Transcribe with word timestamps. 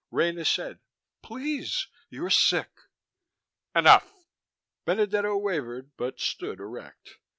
Rena 0.09 0.43
said, 0.45 0.79
"Please! 1.21 1.85
You're 2.09 2.31
sick!" 2.31 2.71
"Enough." 3.75 4.11
Benedetto 4.83 5.37
wavered, 5.37 5.91
but 5.95 6.19
stood 6.19 6.59
erect. 6.59 7.19